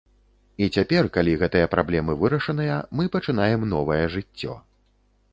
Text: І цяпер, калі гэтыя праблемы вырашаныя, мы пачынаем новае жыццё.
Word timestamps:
І 0.65 0.67
цяпер, 0.77 1.09
калі 1.17 1.33
гэтыя 1.41 1.67
праблемы 1.73 2.15
вырашаныя, 2.21 2.77
мы 2.99 3.05
пачынаем 3.17 3.67
новае 3.75 3.99
жыццё. 4.15 4.57